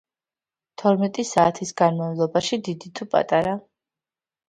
[0.83, 3.59] თორმეტი საათის განმავლობაში, დიდი თუ პატარა.